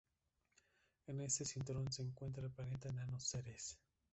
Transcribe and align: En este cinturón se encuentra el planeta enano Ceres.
En 1.05 1.21
este 1.21 1.45
cinturón 1.45 1.91
se 1.91 2.01
encuentra 2.01 2.43
el 2.43 2.49
planeta 2.51 2.89
enano 2.89 3.19
Ceres. 3.19 3.77